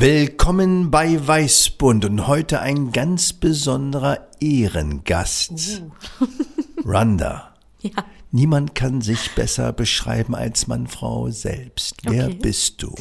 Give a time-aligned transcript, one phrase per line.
[0.00, 5.82] Willkommen bei Weißbund und heute ein ganz besonderer Ehrengast.
[6.20, 6.26] Uh.
[6.84, 7.56] Randa.
[7.80, 7.90] Ja.
[8.30, 11.96] Niemand kann sich besser beschreiben als man Frau selbst.
[12.04, 12.38] Wer okay.
[12.40, 12.94] bist du?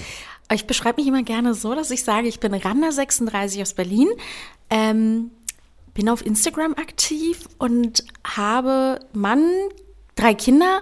[0.52, 4.08] Ich beschreibe mich immer gerne so, dass ich sage, ich bin Randa36 aus Berlin,
[4.72, 5.30] ähm,
[5.94, 9.46] bin auf Instagram aktiv und habe Mann,
[10.16, 10.82] drei Kinder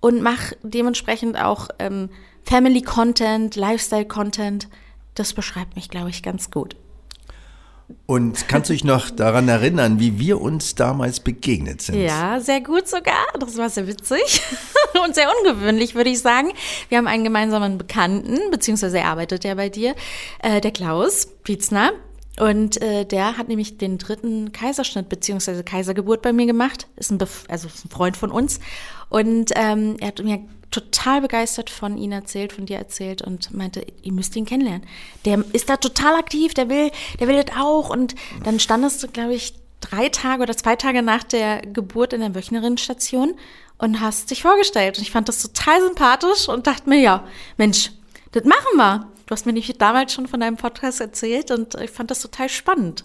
[0.00, 2.10] und mache dementsprechend auch ähm,
[2.42, 4.68] Family Content, Lifestyle Content
[5.14, 6.76] das beschreibt mich, glaube ich, ganz gut.
[8.06, 12.00] Und kannst du dich noch daran erinnern, wie wir uns damals begegnet sind?
[12.00, 13.26] Ja, sehr gut sogar.
[13.38, 14.42] Das war sehr witzig
[15.04, 16.52] und sehr ungewöhnlich, würde ich sagen.
[16.88, 19.94] Wir haben einen gemeinsamen Bekannten, beziehungsweise er arbeitet ja bei dir,
[20.42, 21.92] äh, der Klaus Pietzner.
[22.38, 26.88] Und äh, der hat nämlich den dritten Kaiserschnitt beziehungsweise Kaisergeburt bei mir gemacht.
[26.96, 28.60] Ist ein, Bef also ist ein Freund von uns.
[29.08, 30.40] Und ähm, er hat mir
[30.74, 34.86] total begeistert von ihm erzählt, von dir erzählt und meinte, ihr müsst ihn kennenlernen.
[35.24, 37.90] Der ist da total aktiv, der will, der will das auch.
[37.90, 42.20] Und dann standest du, glaube ich, drei Tage oder zwei Tage nach der Geburt in
[42.20, 43.34] der Wöchnerinnenstation
[43.78, 44.98] und hast dich vorgestellt.
[44.98, 47.24] Und ich fand das total sympathisch und dachte mir, ja,
[47.56, 47.92] Mensch,
[48.32, 49.08] das machen wir.
[49.26, 52.48] Du hast mir nämlich damals schon von deinem Podcast erzählt und ich fand das total
[52.48, 53.04] spannend.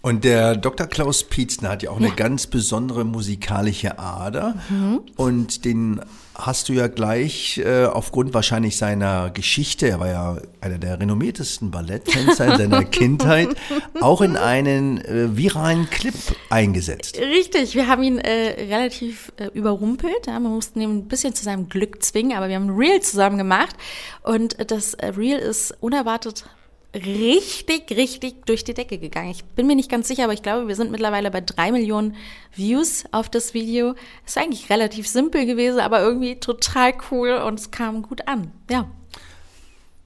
[0.00, 0.86] Und der Dr.
[0.86, 2.06] Klaus Pietzner hat ja auch ja.
[2.06, 4.54] eine ganz besondere musikalische Ader.
[4.68, 5.00] Mhm.
[5.16, 6.00] Und den
[6.36, 11.72] hast du ja gleich äh, aufgrund wahrscheinlich seiner Geschichte, er war ja einer der renommiertesten
[11.72, 13.48] Balletttänzer in seiner Kindheit,
[14.00, 16.14] auch in einen äh, viralen Clip
[16.48, 17.18] eingesetzt.
[17.18, 20.28] Richtig, wir haben ihn äh, relativ äh, überrumpelt.
[20.28, 23.00] Ja, wir mussten ihn ein bisschen zu seinem Glück zwingen, aber wir haben ein Reel
[23.00, 23.76] zusammen gemacht.
[24.22, 26.44] Und das äh, Reel ist unerwartet
[26.94, 29.30] richtig, richtig durch die Decke gegangen.
[29.30, 32.16] Ich bin mir nicht ganz sicher, aber ich glaube, wir sind mittlerweile bei drei Millionen
[32.54, 33.94] Views auf das Video.
[34.26, 38.52] Ist eigentlich relativ simpel gewesen, aber irgendwie total cool und es kam gut an.
[38.70, 38.88] Ja.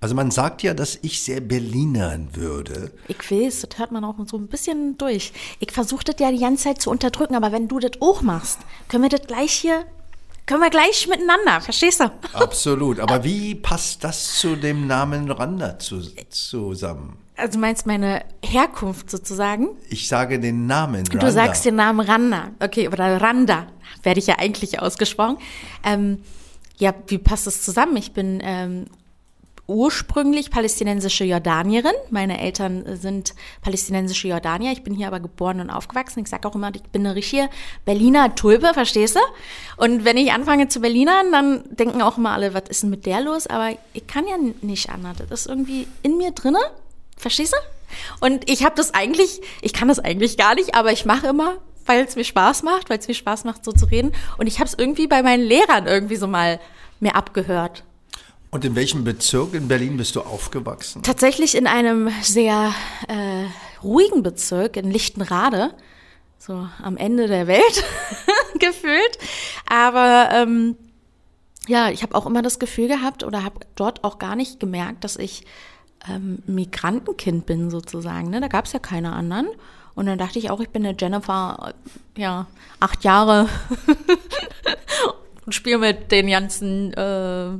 [0.00, 2.90] Also man sagt ja, dass ich sehr Berlinern würde.
[3.06, 5.32] Ich weiß, das hört man auch so ein bisschen durch.
[5.60, 8.58] Ich versuche das ja die ganze Zeit zu unterdrücken, aber wenn du das auch machst,
[8.88, 9.84] können wir das gleich hier
[10.46, 12.10] können wir gleich miteinander, verstehst du?
[12.32, 13.00] Absolut.
[13.00, 17.16] Aber wie passt das zu dem Namen Randa zu, zusammen?
[17.36, 19.70] Also meinst meine Herkunft sozusagen?
[19.88, 21.26] Ich sage den Namen Randa.
[21.26, 22.50] Du sagst den Namen Randa.
[22.60, 23.66] Okay, oder Randa
[24.02, 25.38] werde ich ja eigentlich ausgesprochen.
[25.84, 26.22] Ähm,
[26.78, 27.96] ja, wie passt das zusammen?
[27.96, 28.86] Ich bin ähm,
[29.72, 31.92] ursprünglich palästinensische Jordanierin.
[32.10, 34.72] Meine Eltern sind palästinensische Jordanier.
[34.72, 36.20] Ich bin hier aber geboren und aufgewachsen.
[36.20, 37.48] Ich sage auch immer, ich bin eine richtige
[37.84, 39.20] Berliner Tulpe, verstehst du?
[39.76, 43.06] Und wenn ich anfange zu Berlinern, dann denken auch immer alle, was ist denn mit
[43.06, 43.46] der los?
[43.46, 45.16] Aber ich kann ja nicht anders.
[45.28, 46.60] Das ist irgendwie in mir drinne,
[47.16, 48.26] verstehst du?
[48.26, 51.54] Und ich habe das eigentlich, ich kann das eigentlich gar nicht, aber ich mache immer,
[51.86, 54.12] weil es mir Spaß macht, weil es mir Spaß macht, so zu reden.
[54.38, 56.60] Und ich habe es irgendwie bei meinen Lehrern irgendwie so mal
[57.00, 57.84] mir abgehört.
[58.52, 61.02] Und in welchem Bezirk in Berlin bist du aufgewachsen?
[61.02, 62.74] Tatsächlich in einem sehr
[63.08, 63.46] äh,
[63.82, 65.72] ruhigen Bezirk in Lichtenrade,
[66.38, 67.84] so am Ende der Welt
[68.58, 69.18] gefühlt.
[69.66, 70.76] Aber ähm,
[71.66, 75.02] ja, ich habe auch immer das Gefühl gehabt oder habe dort auch gar nicht gemerkt,
[75.04, 75.46] dass ich
[76.06, 78.28] ähm, Migrantenkind bin sozusagen.
[78.28, 78.42] Ne?
[78.42, 79.48] Da gab es ja keine anderen.
[79.94, 81.72] Und dann dachte ich auch, ich bin eine Jennifer,
[82.18, 82.46] ja,
[82.80, 83.48] acht Jahre
[85.46, 87.52] und spiele mit den ganzen äh,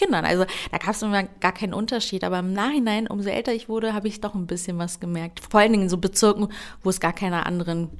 [0.00, 0.24] Kindern.
[0.24, 2.24] Also da gab es immer gar keinen Unterschied.
[2.24, 5.40] Aber im Nachhinein, umso älter ich wurde, habe ich doch ein bisschen was gemerkt.
[5.50, 6.48] Vor allen Dingen in so Bezirken,
[6.82, 7.90] wo es gar keine anderen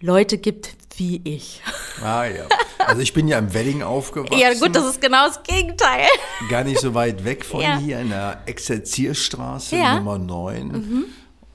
[0.00, 1.62] Leute gibt wie ich.
[2.00, 2.46] Ah ja.
[2.86, 4.38] Also ich bin ja im Wedding aufgewachsen.
[4.38, 6.06] Ja gut, das ist genau das Gegenteil.
[6.48, 7.76] Gar nicht so weit weg von ja.
[7.76, 9.98] hier in der Exerzierstraße ja.
[9.98, 10.68] Nummer 9.
[10.68, 11.04] Mhm.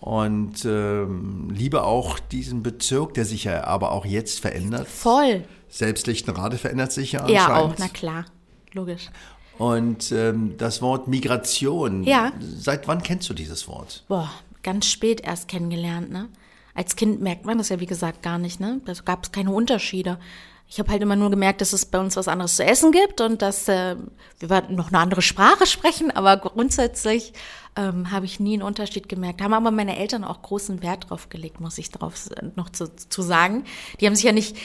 [0.01, 4.85] Und ähm, liebe auch diesen Bezirk, der sich ja aber auch jetzt verändert.
[4.85, 5.46] Voll.
[5.69, 7.47] Selbst Lichtenrade verändert sich ja anscheinend.
[7.47, 8.26] Ja, auch, na klar.
[8.73, 9.09] Logisch.
[9.64, 12.34] Und ähm, das Wort Migration, ja.
[12.40, 14.04] seit wann kennst du dieses Wort?
[14.10, 14.30] Boah,
[14.62, 16.28] ganz spät erst kennengelernt, ne?
[16.76, 18.82] Als Kind merkt man das ja, wie gesagt, gar nicht, ne?
[18.84, 20.20] Da gab es keine Unterschiede.
[20.68, 23.22] Ich habe halt immer nur gemerkt, dass es bei uns was anderes zu essen gibt
[23.22, 23.96] und dass äh,
[24.40, 27.32] wir noch eine andere Sprache sprechen, aber grundsätzlich
[27.78, 29.42] ähm, habe ich nie einen Unterschied gemerkt.
[29.42, 33.22] Haben aber meine Eltern auch großen Wert drauf gelegt, muss ich darauf noch zu, zu
[33.22, 33.64] sagen.
[34.02, 34.58] Die haben sich ja nicht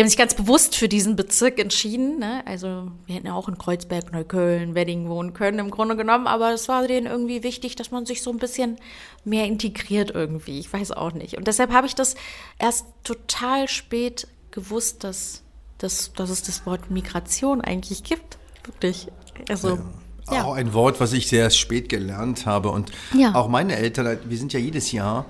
[0.00, 2.18] die haben sich ganz bewusst für diesen Bezirk entschieden.
[2.18, 2.42] Ne?
[2.46, 6.54] Also wir hätten ja auch in Kreuzberg, Neukölln, Wedding wohnen können im Grunde genommen, aber
[6.54, 8.78] es war denen irgendwie wichtig, dass man sich so ein bisschen
[9.26, 10.58] mehr integriert irgendwie.
[10.58, 11.36] Ich weiß auch nicht.
[11.36, 12.14] Und deshalb habe ich das
[12.58, 15.42] erst total spät gewusst, dass,
[15.76, 18.38] dass, dass es das Wort Migration eigentlich gibt.
[18.64, 19.08] Wirklich.
[19.50, 19.74] Also.
[19.74, 19.84] Ja.
[20.32, 20.44] Ja.
[20.44, 22.70] Auch ein Wort, was ich sehr spät gelernt habe.
[22.70, 23.34] Und ja.
[23.34, 25.26] auch meine Eltern, wir sind ja jedes Jahr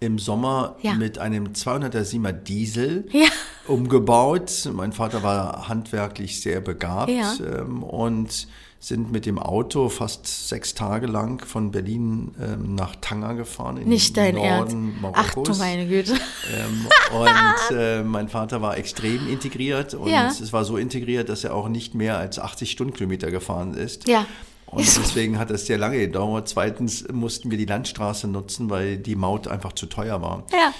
[0.00, 0.94] im Sommer ja.
[0.94, 3.28] mit einem 200er Siemer Diesel ja.
[3.66, 4.68] umgebaut.
[4.72, 7.34] Mein Vater war handwerklich sehr begabt ja.
[7.60, 8.48] ähm, und
[8.82, 13.76] sind mit dem Auto fast sechs Tage lang von Berlin ähm, nach Tanger gefahren.
[13.76, 15.02] In Nicht dein Norden Ernst.
[15.02, 15.24] Marokkos.
[15.28, 16.14] Ach du meine Güte.
[16.14, 21.54] Ähm, und äh, mein Vater war extrem integriert und es war so integriert, dass er
[21.54, 24.08] auch nicht mehr als 80 Stundenkilometer gefahren ist.
[24.08, 24.24] Ja.
[24.70, 26.48] Und deswegen hat es sehr lange gedauert.
[26.48, 30.44] Zweitens mussten wir die Landstraße nutzen, weil die Maut einfach zu teuer war.
[30.52, 30.72] Ja.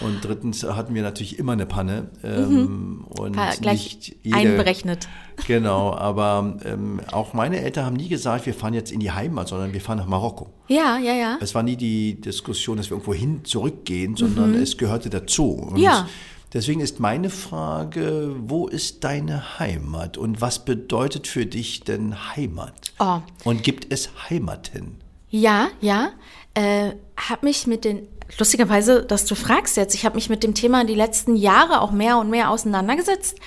[0.00, 2.10] Und drittens hatten wir natürlich immer eine Panne.
[2.22, 5.08] Ähm, und War gleich nicht jede, einberechnet.
[5.46, 9.48] Genau, aber ähm, auch meine Eltern haben nie gesagt, wir fahren jetzt in die Heimat,
[9.48, 10.52] sondern wir fahren nach Marokko.
[10.68, 11.38] Ja, ja, ja.
[11.40, 14.62] Es war nie die Diskussion, dass wir irgendwo hin zurückgehen, sondern mhm.
[14.62, 15.52] es gehörte dazu.
[15.52, 16.06] Und ja.
[16.54, 22.92] Deswegen ist meine Frage, wo ist deine Heimat und was bedeutet für dich denn Heimat?
[22.98, 23.18] Oh.
[23.44, 24.96] Und gibt es Heimaten?
[25.28, 26.10] Ja, ja.
[26.54, 28.08] Äh, hab mich mit den,
[28.38, 31.90] lustigerweise, dass du fragst jetzt, ich habe mich mit dem Thema die letzten Jahre auch
[31.90, 33.38] mehr und mehr auseinandergesetzt,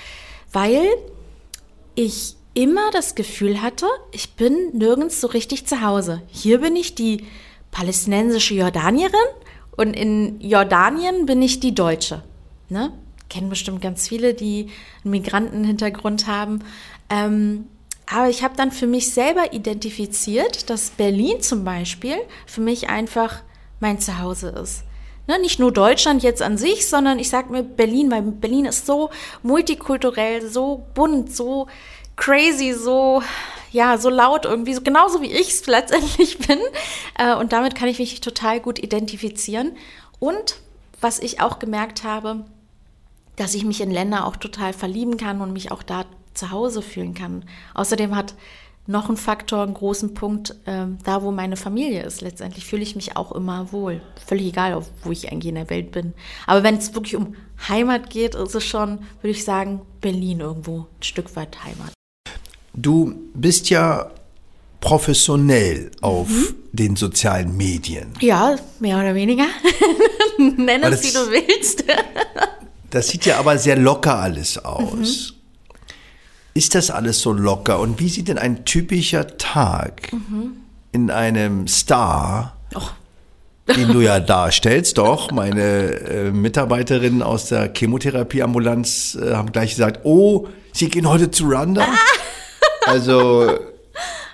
[0.51, 0.85] weil
[1.95, 6.21] ich immer das Gefühl hatte, ich bin nirgends so richtig zu Hause.
[6.27, 7.25] Hier bin ich die
[7.71, 9.15] palästinensische Jordanierin
[9.75, 12.21] und in Jordanien bin ich die Deutsche
[12.71, 12.91] ne?
[13.29, 14.67] Kennen bestimmt ganz viele, die
[15.03, 16.59] einen Migrantenhintergrund haben.
[17.09, 17.65] Ähm,
[18.11, 23.41] aber ich habe dann für mich selber identifiziert, dass Berlin zum Beispiel für mich einfach
[23.79, 24.83] mein Zuhause ist.
[25.27, 28.85] Ne, nicht nur Deutschland jetzt an sich, sondern ich sage mir Berlin, weil Berlin ist
[28.85, 29.11] so
[29.43, 31.67] multikulturell, so bunt, so
[32.17, 33.21] crazy, so
[33.71, 36.59] ja, so laut irgendwie, so genauso wie ich es letztendlich bin.
[37.17, 39.77] Äh, und damit kann ich mich total gut identifizieren.
[40.19, 40.57] Und
[40.99, 42.45] was ich auch gemerkt habe,
[43.35, 46.81] dass ich mich in Länder auch total verlieben kann und mich auch da zu Hause
[46.81, 47.45] fühlen kann.
[47.73, 48.35] Außerdem hat
[48.87, 52.21] noch ein Faktor, einen großen Punkt, äh, da wo meine Familie ist.
[52.21, 54.01] Letztendlich fühle ich mich auch immer wohl.
[54.25, 56.13] Völlig egal, wo ich eigentlich in der Welt bin.
[56.47, 57.35] Aber wenn es wirklich um
[57.67, 61.93] Heimat geht, ist es schon, würde ich sagen, Berlin irgendwo ein Stück weit Heimat.
[62.73, 64.09] Du bist ja
[64.79, 66.55] professionell auf mhm.
[66.71, 68.13] den sozialen Medien.
[68.19, 69.45] Ja, mehr oder weniger.
[70.37, 71.83] Nenn es, wie du willst.
[72.91, 75.33] Das sieht ja aber sehr locker alles aus.
[75.33, 75.75] Mhm.
[76.53, 77.79] Ist das alles so locker?
[77.79, 80.57] Und wie sieht denn ein typischer Tag mhm.
[80.91, 82.81] in einem Star, oh.
[83.73, 90.01] den du ja darstellst, doch, meine äh, Mitarbeiterinnen aus der Chemotherapieambulanz äh, haben gleich gesagt,
[90.03, 91.87] oh, sie gehen heute zu Randa.
[92.85, 93.57] Also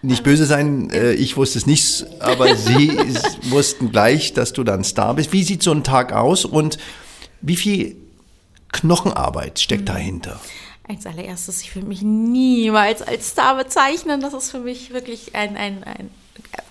[0.01, 2.97] nicht böse sein, äh, ich wusste es nicht, aber sie
[3.49, 5.31] wussten gleich, dass du dann Star bist.
[5.31, 6.79] Wie sieht so ein Tag aus und
[7.41, 8.06] wie viel
[8.81, 9.93] Knochenarbeit steckt mhm.
[9.93, 10.39] dahinter?
[10.87, 14.21] Als allererstes, ich würde mich niemals als Star bezeichnen.
[14.21, 16.09] Das ist für mich wirklich ein, ein, ein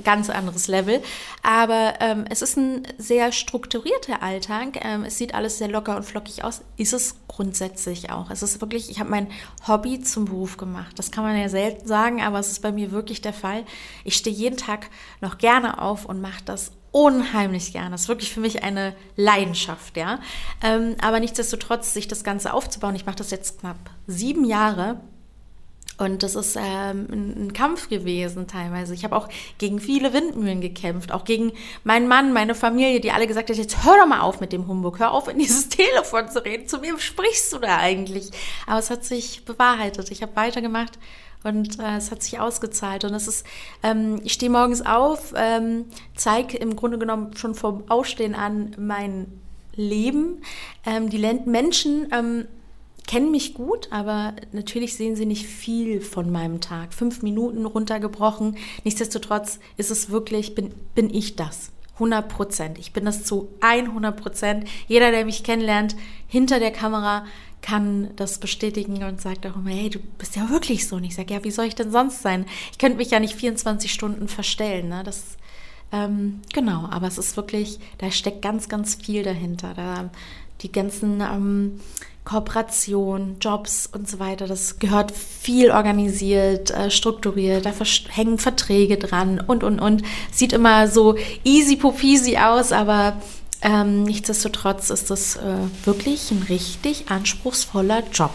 [0.05, 1.03] ganz anderes Level.
[1.43, 4.79] Aber ähm, es ist ein sehr strukturierter Alltag.
[4.83, 6.63] Ähm, es sieht alles sehr locker und flockig aus.
[6.77, 8.31] Ist es grundsätzlich auch.
[8.31, 9.29] Es ist wirklich, ich habe mein
[9.67, 10.99] Hobby zum Beruf gemacht.
[10.99, 13.65] Das kann man ja selten sagen, aber es ist bei mir wirklich der Fall.
[14.05, 14.89] Ich stehe jeden Tag
[15.21, 17.91] noch gerne auf und mache das unheimlich gerne.
[17.91, 20.19] Das ist wirklich für mich eine Leidenschaft, ja.
[20.63, 25.01] Ähm, aber nichtsdestotrotz, sich das Ganze aufzubauen, ich mache das jetzt knapp sieben Jahre.
[25.99, 28.93] Und das ist ähm, ein, Kampf gewesen teilweise.
[28.93, 31.53] Ich habe auch gegen viele Windmühlen gekämpft, auch gegen
[31.85, 34.67] meinen Mann, meine Familie, die alle gesagt haben, jetzt hör doch mal auf mit dem
[34.67, 38.31] Humbug, hör auf in dieses Telefon zu reden, zu wem sprichst du da eigentlich?
[38.67, 40.11] Aber es hat sich bewahrheitet.
[40.11, 40.99] Ich habe weitergemacht
[41.47, 43.05] und äh, es hat sich ausgezahlt.
[43.05, 43.47] Und es ist,
[43.83, 49.41] ähm, ich stehe morgens auf, ähm, zeige im Grunde genommen schon vom Ausstehen an mein
[49.75, 50.43] Leben.
[50.85, 52.47] Ähm, die Menschen ähm,
[53.07, 56.93] kennen mich gut, aber natürlich sehen sie nicht viel von meinem Tag.
[56.93, 58.57] Fünf Minuten runtergebrochen.
[58.85, 61.71] Nichtsdestotrotz ist es wirklich, bin, bin ich das.
[61.95, 62.79] 100 Prozent.
[62.79, 64.69] Ich bin das zu 100 Prozent.
[64.87, 65.97] Jeder, der mich kennenlernt,
[66.29, 67.25] hinter der Kamera
[67.63, 70.97] kann das bestätigen und sagt auch immer, hey, du bist ja wirklich so.
[70.97, 72.47] Und ich sage, ja, wie soll ich denn sonst sein?
[72.71, 74.89] Ich könnte mich ja nicht 24 Stunden verstellen.
[74.89, 75.03] Ne?
[75.05, 75.37] Das,
[75.93, 79.75] ähm, genau, aber es ist wirklich, da steckt ganz, ganz viel dahinter.
[79.75, 80.11] Da,
[80.63, 81.81] die ganzen ähm,
[82.25, 87.73] Kooperationen, Jobs und so weiter, das gehört viel organisiert, äh, strukturiert, da
[88.11, 90.03] hängen Verträge dran und, und, und.
[90.33, 93.21] Sieht immer so easy peasy aus, aber
[93.67, 95.41] Ähm, nichtsdestotrotz ist das äh,
[95.85, 98.31] wirklich ein richtig anspruchsvoller Job.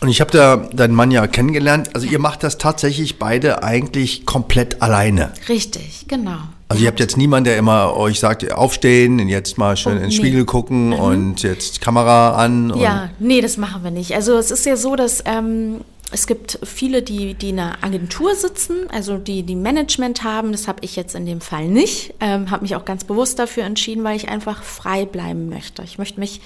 [0.00, 1.90] Und ich habe da deinen Mann ja kennengelernt.
[1.94, 5.32] Also ihr macht das tatsächlich beide eigentlich komplett alleine.
[5.48, 6.38] Richtig, genau.
[6.70, 10.02] Also ihr habt jetzt niemanden, der immer euch sagt, aufstehen, jetzt mal schön Oh, in
[10.02, 10.14] den nee.
[10.14, 12.72] Spiegel gucken und jetzt Kamera an.
[12.78, 14.14] Ja, nee, das machen wir nicht.
[14.14, 15.80] Also es ist ja so, dass ähm,
[16.12, 20.52] es gibt viele, die, die in einer Agentur sitzen, also die, die Management haben.
[20.52, 22.14] Das habe ich jetzt in dem Fall nicht.
[22.20, 25.82] Ähm, habe mich auch ganz bewusst dafür entschieden, weil ich einfach frei bleiben möchte.
[25.82, 26.40] Ich möchte mich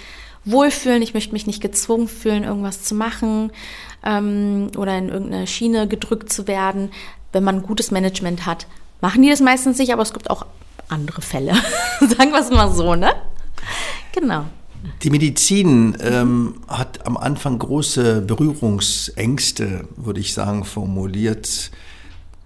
[0.47, 3.53] wohlfühlen, ich möchte mich nicht gezwungen fühlen, irgendwas zu machen
[4.03, 6.93] ähm, oder in irgendeine Schiene gedrückt zu werden.
[7.33, 8.67] Wenn man gutes Management hat,
[9.05, 10.47] machen die das meistens nicht, aber es gibt auch
[10.89, 11.53] andere Fälle.
[12.01, 13.13] Sagen wir es mal so, ne?
[14.13, 14.47] Genau.
[15.03, 21.71] Die Medizin ähm, hat am Anfang große Berührungsängste, würde ich sagen, formuliert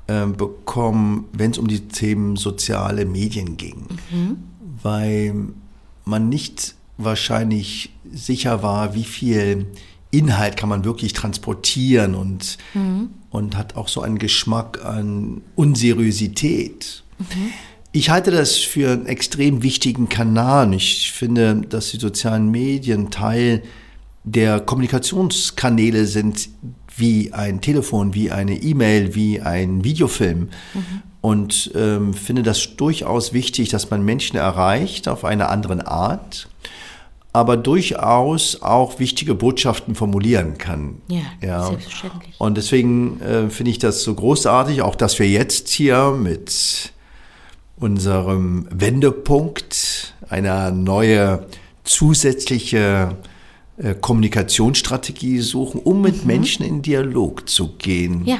[0.08, 3.86] ähm, bekommen, wenn es um die Themen soziale Medien ging.
[4.82, 5.34] Weil
[6.04, 9.66] man nicht wahrscheinlich sicher war, wie viel
[10.10, 12.58] Inhalt kann man wirklich transportieren und,
[13.30, 17.02] und hat auch so einen Geschmack an Unseriosität.
[17.92, 20.72] Ich halte das für einen extrem wichtigen Kanal.
[20.74, 23.62] Ich finde, dass die sozialen Medien Teil
[24.24, 26.48] der Kommunikationskanäle sind,
[26.96, 30.48] wie ein Telefon, wie eine E-Mail, wie ein Videofilm.
[31.20, 36.48] Und ähm, finde das durchaus wichtig, dass man Menschen erreicht auf eine andere Art,
[37.32, 41.02] aber durchaus auch wichtige Botschaften formulieren kann.
[41.08, 42.34] Ja, selbstverständlich.
[42.38, 46.92] Und deswegen äh, finde ich das so großartig, auch dass wir jetzt hier mit
[47.76, 51.46] unserem Wendepunkt eine neue
[51.84, 53.16] zusätzliche
[53.76, 58.24] äh, Kommunikationsstrategie suchen, um mit Menschen in Dialog zu gehen.
[58.24, 58.38] Ja.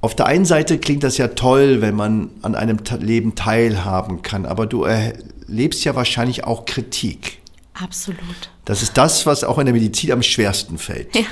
[0.00, 4.46] Auf der einen Seite klingt das ja toll, wenn man an einem Leben teilhaben kann,
[4.46, 7.38] aber du erlebst ja wahrscheinlich auch Kritik.
[7.74, 8.50] Absolut.
[8.64, 11.14] Das ist das, was auch in der Medizin am schwersten fällt.
[11.16, 11.22] Ja.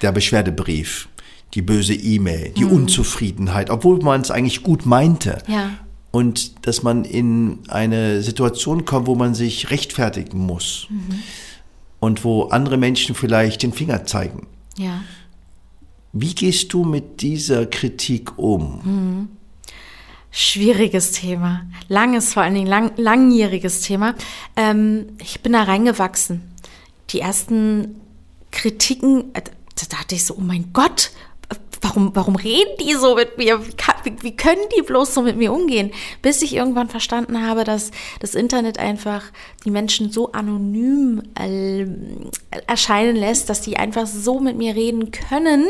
[0.00, 1.08] Der Beschwerdebrief,
[1.54, 5.38] die böse E-Mail, die Unzufriedenheit, obwohl man es eigentlich gut meinte.
[5.46, 5.70] Ja.
[6.10, 10.88] Und dass man in eine Situation kommt, wo man sich rechtfertigen muss.
[12.00, 14.46] Und wo andere Menschen vielleicht den Finger zeigen.
[14.76, 15.02] Ja.
[16.12, 19.28] Wie gehst du mit dieser Kritik um?
[20.30, 21.66] Schwieriges Thema.
[21.88, 24.14] Langes, vor allen Dingen lang, langjähriges Thema.
[24.56, 26.42] Ähm, ich bin da reingewachsen.
[27.10, 28.00] Die ersten
[28.50, 31.12] Kritiken, äh, da dachte ich so, oh mein Gott,
[31.82, 33.66] warum, warum reden die so mit mir?
[33.66, 35.90] Wie, kann, wie, wie können die bloß so mit mir umgehen?
[36.22, 39.24] Bis ich irgendwann verstanden habe, dass das Internet einfach
[39.64, 41.86] die Menschen so anonym äh,
[42.66, 45.66] erscheinen lässt, dass die einfach so mit mir reden können,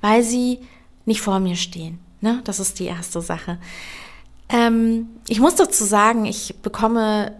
[0.00, 0.60] weil sie
[1.06, 1.98] nicht vor mir stehen.
[2.20, 2.40] Ne?
[2.44, 3.58] Das ist die erste Sache.
[4.48, 7.32] Ähm, ich muss dazu sagen, ich bekomme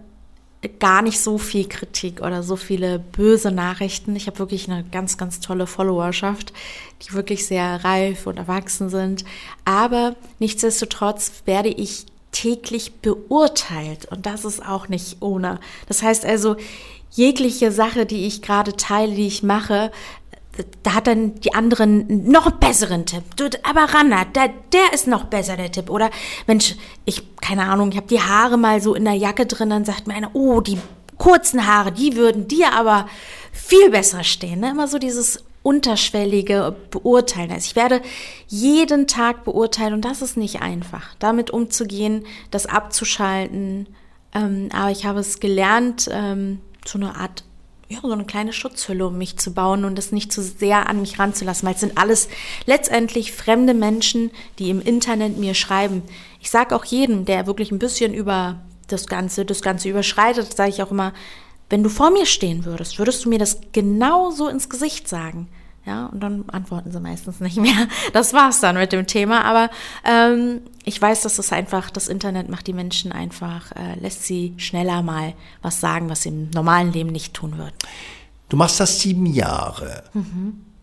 [0.79, 4.15] gar nicht so viel Kritik oder so viele böse Nachrichten.
[4.15, 6.51] Ich habe wirklich eine ganz, ganz tolle Followerschaft,
[7.03, 9.23] die wirklich sehr reif und erwachsen sind.
[9.65, 15.59] Aber nichtsdestotrotz werde ich täglich beurteilt und das ist auch nicht ohne.
[15.87, 16.55] Das heißt also,
[17.11, 19.91] jegliche Sache, die ich gerade teile, die ich mache,
[20.83, 23.23] da hat dann die anderen noch einen besseren Tipp.
[23.63, 25.89] Aber Ranna, der, der ist noch besser, der Tipp.
[25.89, 26.09] Oder,
[26.47, 29.85] Mensch, ich, keine Ahnung, ich habe die Haare mal so in der Jacke drin, dann
[29.85, 30.77] sagt mir einer, oh, die
[31.17, 33.07] kurzen Haare, die würden dir aber
[33.51, 34.59] viel besser stehen.
[34.59, 34.71] Ne?
[34.71, 37.51] Immer so dieses unterschwellige Beurteilen.
[37.51, 38.01] Also ich werde
[38.47, 43.87] jeden Tag beurteilen und das ist nicht einfach, damit umzugehen, das abzuschalten.
[44.33, 47.43] Ähm, aber ich habe es gelernt, ähm, so eine Art
[47.89, 51.01] ja, so eine kleine Schutzhülle um mich zu bauen und das nicht zu sehr an
[51.01, 52.27] mich ranzulassen, weil es sind alles
[52.65, 56.03] letztendlich fremde Menschen, die im Internet mir schreiben.
[56.41, 60.69] Ich sage auch jedem, der wirklich ein bisschen über das Ganze, das Ganze überschreitet, sage
[60.69, 61.13] ich auch immer,
[61.69, 65.47] wenn du vor mir stehen würdest, würdest du mir das genauso ins Gesicht sagen.
[65.87, 67.87] Ja, und dann antworten sie meistens nicht mehr.
[68.11, 69.45] Das war's dann mit dem Thema.
[69.45, 69.69] Aber
[70.03, 74.53] ähm, ich weiß, dass das einfach, das Internet macht die Menschen einfach, äh, lässt sie
[74.57, 77.73] schneller mal was sagen, was sie im normalen Leben nicht tun würden.
[78.49, 80.03] Du machst das sieben Jahre.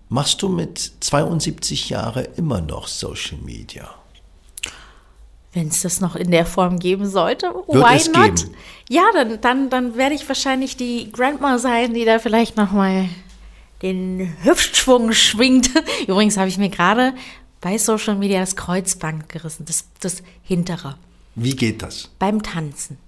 [0.08, 3.88] Machst du mit 72 Jahren immer noch Social Media?
[5.52, 8.36] Wenn es das noch in der Form geben sollte, Wird why es not?
[8.36, 8.54] geben?
[8.88, 13.08] Ja, dann, dann, dann werde ich wahrscheinlich die Grandma sein, die da vielleicht noch mal
[13.84, 15.70] den Hüftschwung schwingt.
[16.08, 17.14] Übrigens habe ich mir gerade
[17.60, 20.96] bei Social Media das Kreuzband gerissen, das, das hintere,
[21.34, 22.10] Wie geht das?
[22.18, 22.98] beim Tanzen.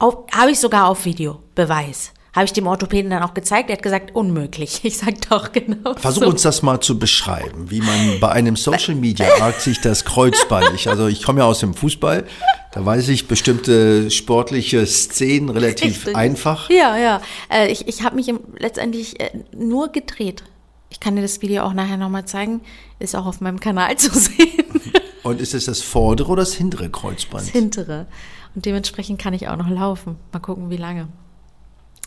[0.00, 2.12] Habe ich sogar auf Video, Beweis.
[2.36, 3.70] Habe ich dem Orthopäden dann auch gezeigt.
[3.70, 4.82] Er hat gesagt, unmöglich.
[4.86, 5.94] Ich sag doch genau.
[5.96, 6.28] Versuch so.
[6.28, 10.72] uns das mal zu beschreiben, wie man bei einem Social Media Akt sich das Kreuzband.
[10.74, 12.24] Ich, also ich komme ja aus dem Fußball,
[12.72, 16.14] da weiß ich bestimmte sportliche Szenen relativ Richtig.
[16.14, 16.70] einfach.
[16.70, 17.20] Ja, ja.
[17.50, 20.44] Äh, ich ich habe mich letztendlich äh, nur gedreht.
[20.90, 22.60] Ich kann dir das Video auch nachher nochmal zeigen.
[22.98, 24.64] Ist auch auf meinem Kanal zu sehen.
[25.22, 27.46] Und ist es das vordere oder das hintere Kreuzband?
[27.46, 28.06] Das hintere.
[28.54, 30.16] Und dementsprechend kann ich auch noch laufen.
[30.32, 31.08] Mal gucken, wie lange.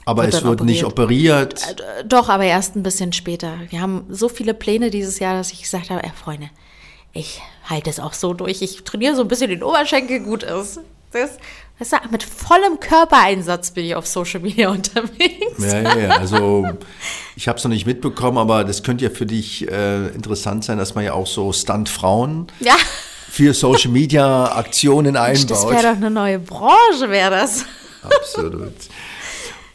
[0.06, 1.62] Aber wird es wird nicht operiert.
[2.00, 3.54] Äh, Doch, aber erst ein bisschen später.
[3.70, 6.50] Wir haben so viele Pläne dieses Jahr, dass ich gesagt habe, ey, Freunde,
[7.14, 8.62] ich halte es auch so durch.
[8.62, 10.80] Ich trainiere so ein bisschen den Oberschenkel, gut ist.
[11.12, 11.32] Das,
[11.80, 15.58] weißt du, mit vollem Körpereinsatz bin ich auf Social Media unterwegs.
[15.58, 16.10] Ja, ja, ja.
[16.18, 16.68] Also
[17.36, 20.78] ich habe es noch nicht mitbekommen, aber das könnte ja für dich äh, interessant sein,
[20.78, 22.76] dass man ja auch so Stunt-Frauen Ja,
[23.30, 25.72] für Social Media Aktionen das einbaut.
[25.72, 27.66] wäre doch eine neue Branche, wäre das.
[28.04, 28.74] Absolut.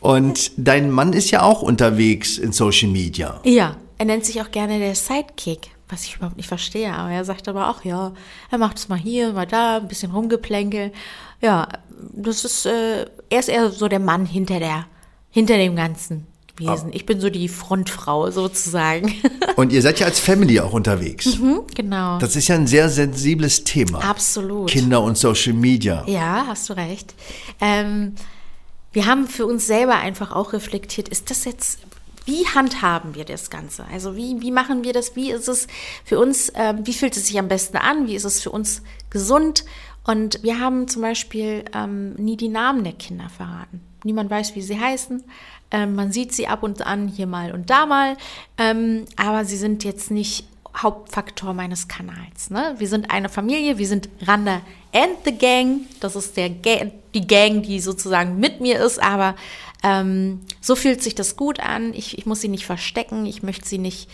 [0.04, 3.40] Und dein Mann ist ja auch unterwegs in Social Media.
[3.42, 6.92] Ja, er nennt sich auch gerne der Sidekick, was ich überhaupt nicht verstehe.
[6.92, 8.12] Aber er sagt aber auch, ja,
[8.50, 10.92] er macht es mal hier, mal da, ein bisschen rumgeplänkel.
[11.40, 11.68] Ja,
[12.12, 14.84] das ist, äh, er ist eher so der Mann hinter der,
[15.30, 16.26] hinter dem ganzen
[16.58, 16.92] Wesen.
[16.92, 19.10] Ich bin so die Frontfrau sozusagen.
[19.56, 21.38] Und ihr seid ja als Family auch unterwegs.
[21.74, 22.18] genau.
[22.18, 24.00] Das ist ja ein sehr sensibles Thema.
[24.00, 24.68] Absolut.
[24.68, 26.04] Kinder und Social Media.
[26.06, 27.14] Ja, hast du recht.
[27.58, 28.16] Ähm,
[28.94, 31.80] wir haben für uns selber einfach auch reflektiert, ist das jetzt,
[32.24, 33.84] wie handhaben wir das Ganze?
[33.92, 35.14] Also wie, wie machen wir das?
[35.16, 35.66] Wie ist es
[36.04, 38.06] für uns, ähm, wie fühlt es sich am besten an?
[38.06, 39.64] Wie ist es für uns gesund?
[40.04, 43.80] Und wir haben zum Beispiel ähm, nie die Namen der Kinder verraten.
[44.04, 45.24] Niemand weiß, wie sie heißen.
[45.70, 48.16] Ähm, man sieht sie ab und an hier mal und da mal.
[48.58, 50.46] Ähm, aber sie sind jetzt nicht
[50.76, 52.50] Hauptfaktor meines Kanals.
[52.50, 52.74] Ne?
[52.78, 54.60] Wir sind eine Familie, wir sind Randa
[54.92, 55.82] and the Gang.
[56.00, 59.36] Das ist der Ga die Gang, die sozusagen mit mir ist, aber
[59.84, 61.94] ähm, so fühlt sich das gut an.
[61.94, 64.10] Ich, ich muss sie nicht verstecken, ich möchte sie nicht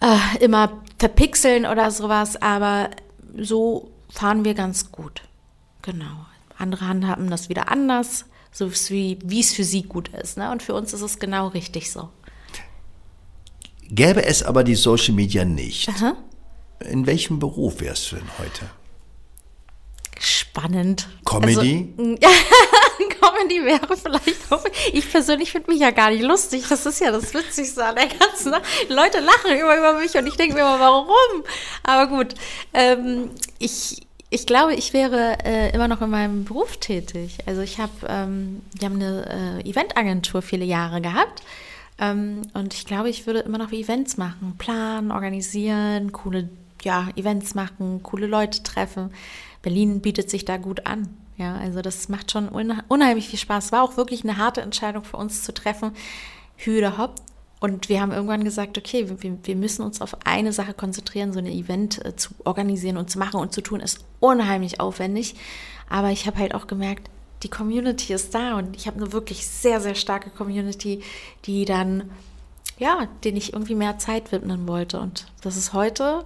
[0.00, 2.90] äh, immer verpixeln oder sowas, aber
[3.38, 5.22] so fahren wir ganz gut.
[5.82, 6.26] Genau.
[6.58, 10.36] Andere handhaben das wieder anders, so wie, es für sie gut ist.
[10.36, 10.50] Ne?
[10.50, 12.10] Und für uns ist es genau richtig so.
[13.90, 16.16] Gäbe es aber die Social Media nicht, Aha.
[16.80, 18.70] in welchem Beruf wärst du denn heute?
[20.20, 21.08] Spannend.
[21.24, 21.92] Comedy?
[21.96, 22.16] Also,
[23.20, 24.64] Comedy wäre vielleicht auch.
[24.92, 26.64] Ich persönlich finde mich ja gar nicht lustig.
[26.68, 28.62] Das ist ja das Witzigste an der ganzen Sache.
[28.88, 31.44] Leute lachen immer über mich und ich denke mir immer, warum?
[31.82, 32.34] Aber gut.
[32.74, 37.38] Ähm, ich, ich glaube, ich wäre äh, immer noch in meinem Beruf tätig.
[37.46, 41.42] Also ich habe, ähm, wir haben eine äh, Eventagentur viele Jahre gehabt.
[42.00, 46.48] Ähm, und ich glaube, ich würde immer noch Events machen, planen, organisieren, coole
[46.82, 49.10] ja, Events machen, coole Leute treffen.
[49.62, 51.08] Berlin bietet sich da gut an.
[51.36, 53.72] Ja, also das macht schon unheimlich viel Spaß.
[53.72, 55.92] War auch wirklich eine harte Entscheidung für uns zu treffen.
[56.56, 57.16] Hü oder hopp.
[57.60, 61.38] Und wir haben irgendwann gesagt, okay, wir, wir müssen uns auf eine Sache konzentrieren, so
[61.38, 65.34] ein Event äh, zu organisieren und zu machen und zu tun, ist unheimlich aufwendig.
[65.90, 67.10] Aber ich habe halt auch gemerkt,
[67.42, 71.02] die Community ist da und ich habe eine wirklich sehr, sehr starke Community,
[71.46, 72.10] die dann,
[72.78, 75.00] ja, den ich irgendwie mehr Zeit widmen wollte.
[75.00, 76.24] Und das ist heute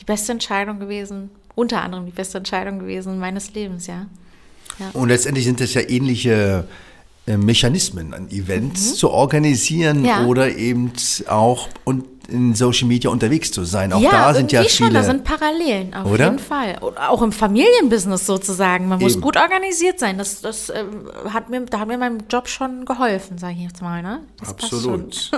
[0.00, 4.06] die beste Entscheidung gewesen, unter anderem die beste Entscheidung gewesen meines Lebens, ja.
[4.92, 6.66] Und letztendlich sind es ja ähnliche
[7.26, 10.04] äh, Mechanismen, an Events zu organisieren Mhm.
[10.04, 10.24] Ja.
[10.26, 10.92] oder eben
[11.28, 13.92] auch und in Social Media unterwegs zu sein.
[13.92, 14.70] Auch ja, da sind ja viele.
[14.70, 16.24] schon, da sind Parallelen, auf Oder?
[16.26, 16.78] jeden Fall.
[16.80, 18.88] Und auch im Familienbusiness sozusagen.
[18.88, 19.22] Man muss Eben.
[19.22, 20.18] gut organisiert sein.
[20.18, 23.82] Das, das ähm, hat mir, da hat mir mein Job schon geholfen, sage ich jetzt
[23.82, 24.02] mal.
[24.02, 24.20] Ne?
[24.40, 25.30] Das Absolut.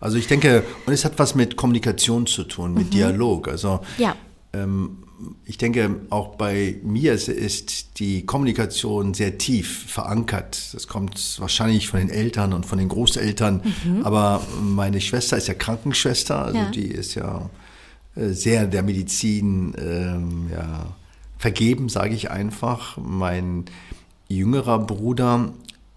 [0.00, 3.48] Also ich denke, und es hat was mit Kommunikation zu tun, mit Dialog.
[3.48, 4.02] Also Mhm.
[4.02, 4.14] Ja.
[4.54, 4.99] ähm,
[5.44, 10.72] ich denke, auch bei mir ist- die Kommunikation sehr tief verankert.
[10.72, 13.62] Das kommt wahrscheinlich von den Eltern und von den Großeltern.
[14.02, 16.64] Aber meine Schwester ist ja Krankenschwester, also Mhm.
[16.64, 16.70] Ja.
[16.70, 17.50] die ist ja
[18.16, 20.86] äh, sehr der Medizin ähm, ja,
[21.38, 22.96] vergeben, sage ich einfach.
[22.96, 23.66] Mein
[24.28, 25.52] jüngerer Bruder,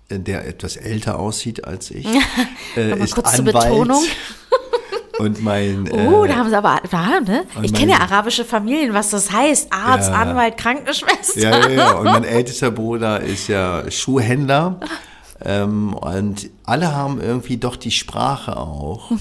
[0.09, 2.05] äh, der etwas älter aussieht als ich,
[2.77, 3.91] äh, ist Anwalt.
[5.19, 7.45] Und mein Oh, äh, da haben sie aber, da, ne?
[7.61, 9.71] Ich kenne ja arabische Familien, was das heißt.
[9.71, 10.15] Arzt, Ja.
[10.21, 11.39] Anwalt, Krankenschwester.
[11.39, 11.91] Ja, ja, ja.
[11.93, 14.79] Und mein ältester Bruder ist ja Schuhhändler.
[15.45, 19.11] Ähm, und alle haben irgendwie doch die Sprache auch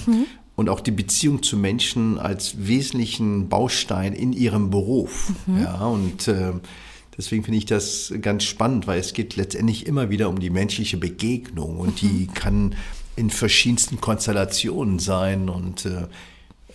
[0.55, 5.31] und auch die Beziehung zu Menschen als wesentlichen Baustein in ihrem Beruf.
[5.61, 6.53] Ja, und äh,
[7.17, 10.97] deswegen finde ich das ganz spannend, weil es geht letztendlich immer wieder um die menschliche
[10.97, 12.75] Begegnung und die kann
[13.15, 16.07] in verschiedensten Konstellationen sein und äh,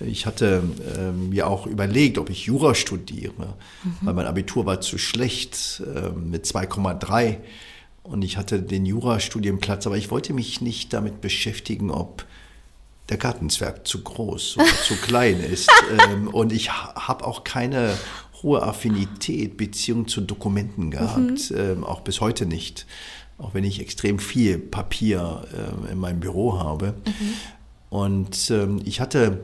[0.00, 0.62] ich hatte
[0.96, 3.54] äh, mir auch überlegt, ob ich Jura studiere,
[4.00, 7.38] weil mein Abitur war zu schlecht äh, mit 2,3.
[8.04, 12.24] und ich hatte den Jurastudienplatz, aber ich wollte mich nicht damit beschäftigen, ob
[13.08, 15.70] der Gartenzwerg zu groß oder zu klein ist.
[16.08, 17.96] Ähm, und ich habe auch keine
[18.42, 22.86] hohe Affinität, Beziehung zu Dokumenten gehabt, ähm, auch bis heute nicht.
[23.38, 25.44] Auch wenn ich extrem viel Papier
[25.88, 26.94] äh, in meinem Büro habe.
[27.88, 29.40] Und ähm, ich hatte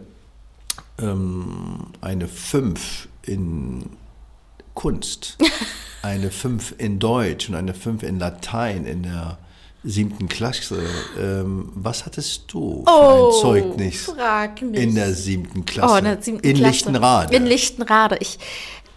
[1.00, 3.86] ähm, eine 5 in
[4.74, 5.38] Kunst,
[6.02, 9.38] eine 5 in Deutsch und eine 5 in Latein in der
[9.84, 10.82] siebten Klasse.
[11.20, 14.80] Ähm, was hattest du für Oh, ein Zeugnis frag mich.
[14.80, 15.94] in der siebten Klasse?
[15.94, 16.70] Oh, in der siebten in Klasse.
[16.70, 17.36] Lichtenrade.
[17.36, 18.16] In Lichtenrade.
[18.20, 18.38] Ich,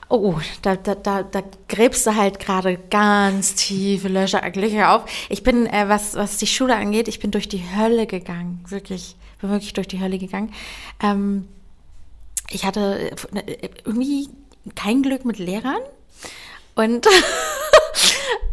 [0.09, 5.05] oh, da, da, da, da gräbst du halt gerade ganz tiefe Löcher Löcher auf.
[5.29, 8.63] Ich bin, äh, was, was die Schule angeht, ich bin durch die Hölle gegangen.
[8.67, 10.53] Wirklich, bin wirklich durch die Hölle gegangen.
[11.01, 11.47] Ähm,
[12.49, 14.29] ich hatte äh, irgendwie
[14.75, 15.81] kein Glück mit Lehrern.
[16.75, 17.07] Und,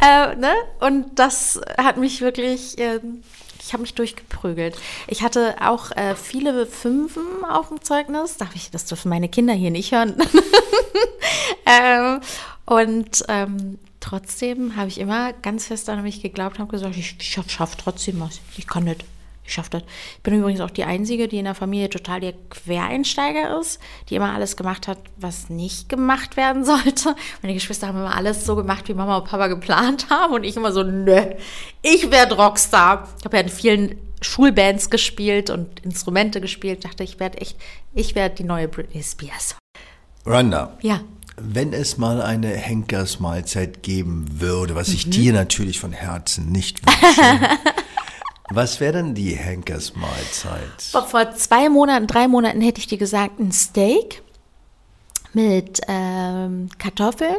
[0.01, 0.53] äh, ne?
[0.81, 3.23] und das hat mich wirklich, ähm,
[3.61, 4.77] ich habe mich durchgeprügelt.
[5.07, 8.37] Ich hatte auch äh, viele Fünfen auf dem Zeugnis.
[8.37, 10.17] Darf ich, das dürfen meine Kinder hier nicht hören.
[11.67, 12.21] ähm,
[12.67, 17.31] und ähm, trotzdem habe ich immer ganz fest an mich geglaubt, habe gesagt, ich, ich
[17.31, 18.41] schaff, schaff trotzdem was.
[18.57, 19.05] Ich kann nicht.
[19.47, 19.83] Ich schaffe das.
[20.17, 23.79] Ich bin übrigens auch die Einzige, die in der Familie total der Quereinsteiger ist,
[24.09, 27.15] die immer alles gemacht hat, was nicht gemacht werden sollte.
[27.43, 30.33] Meine Geschwister haben immer alles so gemacht, wie Mama und Papa geplant haben.
[30.35, 31.21] Und ich immer so, nö,
[31.83, 33.09] ich werde Rockstar.
[33.19, 36.85] Ich habe ja in vielen Schulbands gespielt und Instrumente gespielt.
[36.87, 37.59] Dachte, ich werde echt,
[37.93, 39.57] ich werde die neue Britney Spears.
[40.25, 41.01] Randa, Ja.
[41.37, 44.95] wenn es mal eine Henkersmahlzeit geben würde, was Mhm.
[44.95, 47.49] ich dir natürlich von Herzen nicht wünsche,
[48.51, 50.83] was wäre denn die Henkersmahlzeit?
[50.91, 54.23] Vor, vor zwei Monaten, drei Monaten hätte ich dir gesagt, ein Steak
[55.33, 57.37] mit ähm, Kartoffeln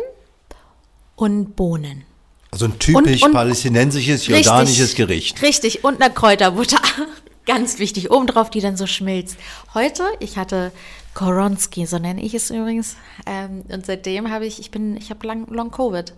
[1.15, 2.03] und Bohnen.
[2.51, 5.41] Also ein typisch Und- und- palästinensisches, jordanisches Gericht.
[5.41, 6.79] Richtig, und eine Kräuterbutter.
[7.45, 9.37] Ganz wichtig, obendrauf, die dann so schmilzt.
[9.75, 10.71] Heute, ich hatte
[11.13, 12.95] Koronski, so nenne ich es übrigens.
[13.27, 16.13] Ähm, und seitdem habe ich, ich bin, ich habe lang, Long Covid.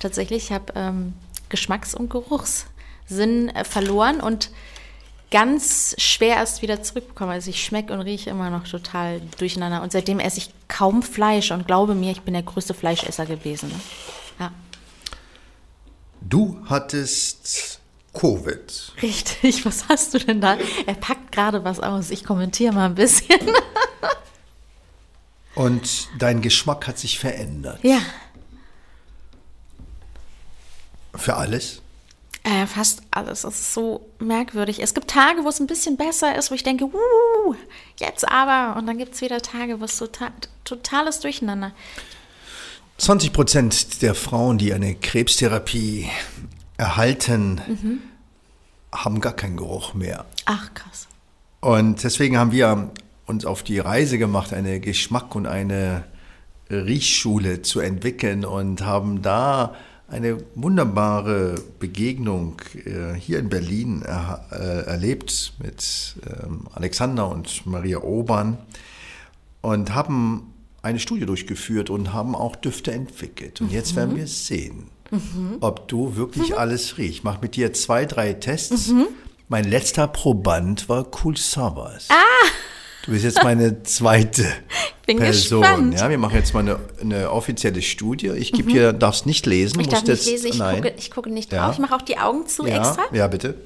[0.00, 1.12] Tatsächlich, ich habe ähm,
[1.50, 2.66] Geschmacks- und Geruchssinn
[3.20, 4.50] äh, verloren und
[5.30, 7.32] ganz schwer erst wieder zurückbekommen.
[7.32, 9.82] Also ich schmecke und rieche immer noch total durcheinander.
[9.82, 13.70] Und seitdem esse ich kaum Fleisch und glaube mir, ich bin der größte Fleischesser gewesen.
[13.70, 13.80] Ne?
[14.40, 14.52] Ja.
[16.20, 17.80] Du hattest
[18.12, 18.92] Covid.
[19.00, 20.58] Richtig, was hast du denn da?
[20.86, 22.10] Er packt gerade was aus.
[22.10, 23.40] Ich kommentiere mal ein bisschen.
[25.54, 27.78] Und dein Geschmack hat sich verändert.
[27.82, 27.98] Ja,
[31.14, 31.81] Für alles?
[32.44, 33.42] Äh, fast alles.
[33.42, 34.82] Das ist so merkwürdig.
[34.82, 37.54] Es gibt Tage, wo es ein bisschen besser ist, wo ich denke, uh,
[37.98, 38.76] jetzt aber.
[38.78, 40.30] Und dann gibt es wieder Tage, wo es total,
[40.64, 41.72] totales Durcheinander.
[42.98, 46.08] 20 Prozent der Frauen, die eine Krebstherapie
[46.76, 47.98] erhalten, Mhm.
[48.92, 50.24] haben gar keinen Geruch mehr.
[50.44, 51.08] Ach, krass.
[51.60, 52.90] Und deswegen haben wir
[53.26, 56.04] uns auf die Reise gemacht, eine Geschmack- und eine
[56.70, 59.74] Riechschule zu entwickeln und haben da
[60.12, 68.02] eine wunderbare Begegnung äh, hier in Berlin er, äh, erlebt mit ähm, Alexander und Maria
[68.02, 68.58] Obern
[69.62, 73.62] und haben eine Studie durchgeführt und haben auch Düfte entwickelt.
[73.62, 74.88] Und jetzt werden wir sehen,
[75.60, 77.18] ob du wirklich alles riechst.
[77.18, 78.92] Ich mache mit dir zwei, drei Tests.
[79.48, 82.08] Mein letzter Proband war Cool Savas.
[83.04, 84.44] Du bist jetzt meine zweite
[85.06, 85.62] Bin Person.
[85.62, 85.98] gespannt.
[85.98, 88.28] Ja, wir machen jetzt mal eine, eine offizielle Studie.
[88.28, 89.80] Ich gebe dir, darfst nicht lesen.
[89.80, 90.76] Ich darf nicht lesen, ich, nein.
[90.76, 91.64] gucke, ich gucke nicht Ja.
[91.66, 91.74] drauf.
[91.74, 93.02] Ich mache auch die Augen zu ja, extra.
[93.12, 93.56] ja, bitte.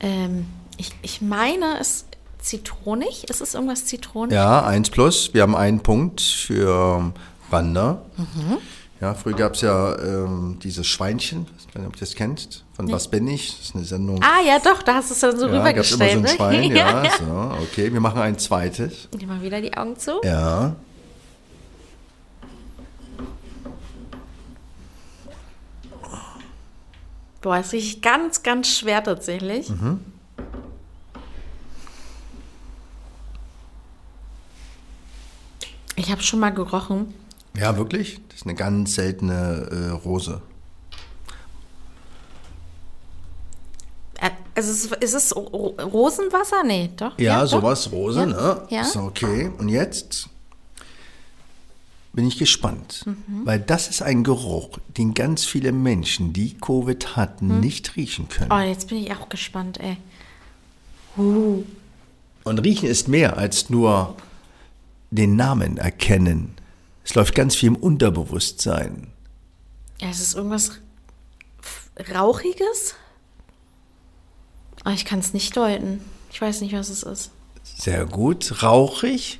[0.00, 2.04] Ähm, ich, ich meine, es
[2.40, 3.28] zitronig.
[3.30, 4.34] Ist es irgendwas zitronig?
[4.34, 5.32] Ja, eins plus.
[5.32, 7.12] Wir haben einen Punkt für ähm,
[7.50, 8.02] Randa.
[8.16, 8.58] Mhm.
[9.02, 12.64] Ja, früher gab es ja ähm, dieses Schweinchen, ich weiß nicht, ob ihr das kennt,
[12.72, 13.48] von Was bin ich?
[13.48, 14.22] Das ist eine Sendung.
[14.22, 16.12] Ah, ja, doch, da hast du es dann so ja, gab es immer rübergestellt.
[16.12, 16.68] so ein ne?
[16.70, 17.92] Schwein, ja, so, okay.
[17.92, 19.08] Wir machen ein zweites.
[19.18, 20.20] Ich mache wieder die Augen zu.
[20.22, 20.76] Ja.
[27.40, 29.68] Boah, es riecht ganz, ganz schwer tatsächlich.
[29.68, 29.98] Mhm.
[35.96, 37.12] Ich habe schon mal gerochen.
[37.56, 38.20] Ja, wirklich?
[38.28, 40.40] Das ist eine ganz seltene äh, Rose.
[44.54, 46.62] Also ist, es- Rosenwasser?
[46.64, 47.18] Nee, doch.
[47.18, 47.48] Ja, doch.
[47.48, 48.26] sowas, Rose, Ja.
[48.26, 48.62] ne?
[48.68, 48.82] Ja.
[48.82, 49.50] Ist okay.
[49.58, 50.28] Und jetzt
[52.12, 53.46] bin ich gespannt, Mhm.
[53.46, 58.52] weil das ist ein Geruch, den ganz viele Menschen, die Covid hatten, nicht riechen können.
[58.52, 59.96] Oh, jetzt bin ich auch gespannt, ey.
[61.16, 61.64] Uh.
[62.44, 64.14] Und riechen ist mehr als nur
[65.10, 66.54] den Namen erkennen.
[67.04, 69.08] Es läuft ganz viel im Unterbewusstsein.
[70.00, 70.72] Ja, es ist irgendwas
[72.12, 72.94] Rauchiges.
[74.84, 76.00] Aber ich kann es nicht deuten.
[76.32, 77.30] Ich weiß nicht, was es ist.
[77.62, 78.62] Sehr gut.
[78.62, 79.38] Rauchig.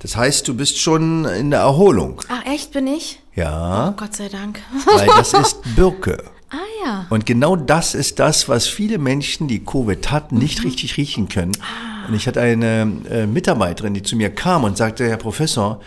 [0.00, 2.20] Das heißt, du bist schon in der Erholung.
[2.28, 3.20] Ach, echt bin ich?
[3.34, 4.60] Ja, Oh, Gott sei Dank.
[4.94, 6.22] weil das ist Birke.
[6.50, 7.06] ah ja.
[7.08, 11.52] Und genau das ist das, was viele Menschen, die Covid hatten, nicht richtig riechen können.
[12.08, 15.80] Und ich hatte eine äh, Mitarbeiterin, die zu mir kam und sagte, Herr Professor,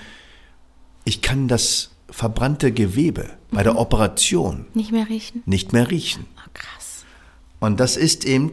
[1.05, 5.41] ich kann das verbrannte Gewebe bei der Operation Nicht mehr riechen?
[5.45, 6.25] nicht mehr riechen.
[6.37, 7.05] Oh, krass.
[7.59, 8.51] Und das ist eben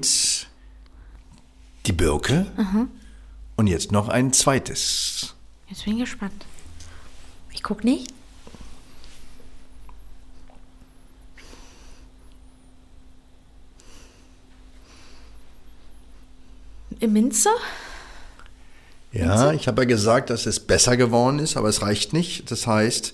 [1.87, 2.47] die Birke.
[3.57, 5.35] Und jetzt noch ein zweites.
[5.69, 6.47] Jetzt bin ich gespannt.
[7.53, 8.13] Ich guck nicht.
[17.01, 17.49] Im Minze?
[19.13, 22.51] Ja, ich habe ja gesagt, dass es besser geworden ist, aber es reicht nicht.
[22.51, 23.13] Das heißt,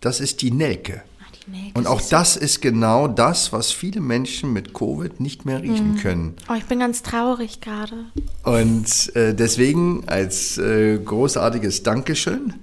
[0.00, 1.02] das ist die Nelke.
[1.20, 5.18] Ah, die Nelke Und auch ist- das ist genau das, was viele Menschen mit Covid
[5.20, 6.34] nicht mehr riechen können.
[6.48, 8.04] Oh, ich bin ganz traurig gerade.
[8.44, 12.54] Und äh, deswegen als äh, großartiges Dankeschön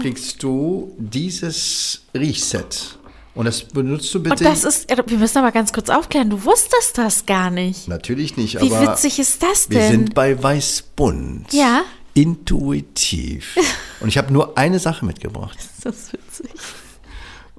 [0.00, 2.96] kriegst du dieses Riechset.
[3.34, 4.44] Und das benutzt du bitte.
[4.44, 7.86] Und das ist, wir müssen aber ganz kurz aufklären, du wusstest das gar nicht.
[7.88, 9.90] Natürlich nicht, Wie aber witzig ist das wir denn?
[9.90, 11.52] sind bei Weißbunt.
[11.52, 11.82] Ja.
[12.20, 13.56] Intuitiv.
[14.00, 15.58] Und ich habe nur eine Sache mitgebracht.
[15.82, 16.50] Das ist witzig.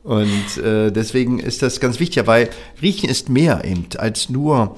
[0.04, 2.50] Und äh, deswegen ist das ganz wichtig, weil
[2.82, 4.76] Riechen ist mehr eben als nur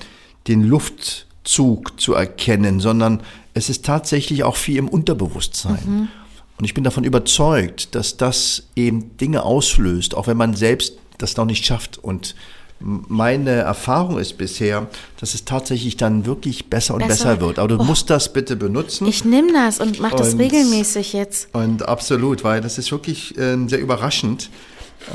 [0.48, 3.22] den Luftzug zu erkennen, sondern
[3.54, 6.10] es ist tatsächlich auch viel im Unterbewusstsein.
[6.58, 11.36] Und ich bin davon überzeugt, dass das eben Dinge auslöst, auch wenn man selbst das
[11.36, 11.98] noch nicht schafft.
[11.98, 12.36] Und
[12.84, 14.88] meine Erfahrung ist bisher,
[15.20, 17.36] dass es tatsächlich dann wirklich besser und Besser.
[17.36, 17.60] besser, wird.
[17.60, 17.84] Aber du Oh.
[17.84, 19.08] musst das bitte benutzen.
[19.08, 21.48] Ich nehme das und mache das regelmäßig jetzt.
[21.54, 24.50] Und absolut, weil das ist wirklich ähm, sehr überraschend,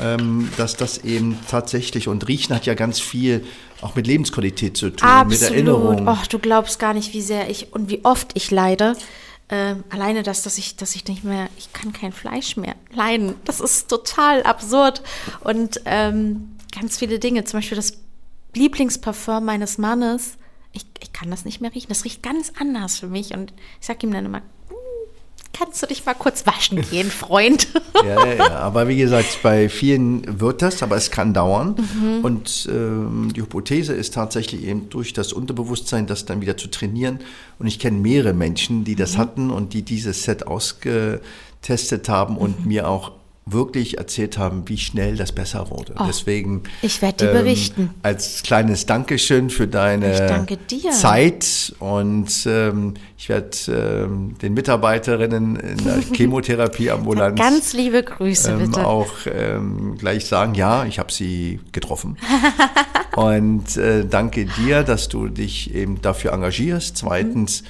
[0.01, 3.43] ähm, dass das eben tatsächlich, und Riechen hat ja ganz viel
[3.81, 5.53] auch mit Lebensqualität zu tun, mit Absolut.
[5.53, 6.07] Erinnerung.
[6.07, 8.95] Och, du glaubst gar nicht, wie sehr ich und wie oft ich leide.
[9.51, 13.33] Ähm, alleine das, dass ich, dass ich nicht mehr, ich kann kein Fleisch mehr leiden.
[13.45, 15.01] Das ist total absurd.
[15.43, 17.93] Und ähm, ganz viele Dinge, zum Beispiel das
[18.55, 20.33] Lieblingsparfum meines Mannes,
[20.71, 21.89] ich, ich kann das nicht mehr riechen.
[21.89, 23.33] Das riecht ganz anders für mich.
[23.33, 24.75] Und ich sag ihm dann immer, "Hm,
[25.53, 27.67] kannst du dich mal kurz waschen gehen, Freund?
[28.05, 31.75] Ja, ja, ja, aber wie gesagt, bei vielen wird das, aber es kann dauern.
[31.77, 32.23] Mhm.
[32.23, 37.19] Und ähm, die Hypothese ist tatsächlich eben durch das Unterbewusstsein, das dann wieder zu trainieren.
[37.59, 38.97] Und ich kenne mehrere Menschen, die Mhm.
[38.99, 42.67] das hatten und die dieses Set ausgetestet haben und Mhm.
[42.67, 43.11] mir auch
[43.51, 45.93] wirklich erzählt haben, wie schnell das besser wurde.
[46.07, 47.89] Deswegen Oh, ähm, ich werd dir berichten.
[48.03, 50.91] als kleines Dankeschön für deine Ich danke dir.
[50.91, 53.49] Zeit und ähm, ich werde
[54.05, 58.85] ähm, den Mitarbeiterinnen in der Chemotherapieambulanz Ganz liebe Grüße, ähm, bitte.
[58.85, 62.17] auch ähm, gleich sagen, ja, ich habe sie getroffen.
[63.15, 66.97] und äh, danke dir, dass du dich eben dafür engagierst.
[66.97, 67.63] Zweitens,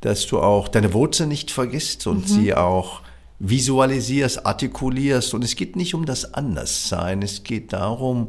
[0.00, 3.02] dass du auch deine Wurzeln nicht vergisst und sie auch
[3.40, 5.34] visualisierst, artikulierst.
[5.34, 8.28] Und es geht nicht um das Anderssein, es geht darum,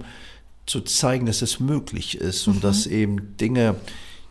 [0.65, 3.75] zu zeigen, dass es möglich ist und dass eben Dinge,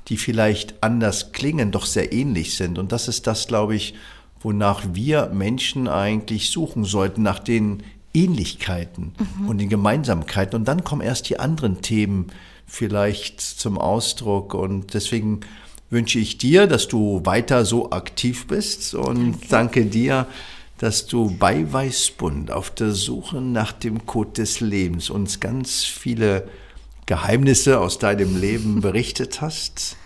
[0.09, 2.79] die vielleicht anders klingen, doch sehr ähnlich sind.
[2.79, 3.95] Und das ist das, glaube ich,
[4.41, 7.83] wonach wir Menschen eigentlich suchen sollten, nach den
[8.15, 9.13] Ähnlichkeiten
[9.47, 10.59] und den Gemeinsamkeiten.
[10.59, 12.29] Und dann kommen erst die anderen Themen
[12.67, 14.55] vielleicht zum Ausdruck.
[14.55, 15.41] Und deswegen
[15.91, 20.27] wünsche ich dir, dass du weiter so aktiv bist und danke, dir,
[20.81, 26.49] dass du bei Weißbund auf der Suche nach dem Code des Lebens uns ganz viele
[27.05, 29.97] Geheimnisse aus deinem Leben berichtet hast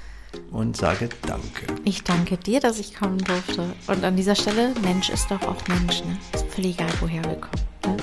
[0.51, 1.67] und sage Danke.
[1.85, 3.73] Ich danke dir, dass ich kommen durfte.
[3.87, 6.03] Und an dieser Stelle, Mensch ist doch auch Mensch.
[6.03, 6.19] Ne?
[6.35, 7.63] Ist völlig egal, woher wir kommen.
[7.87, 7.97] Ne?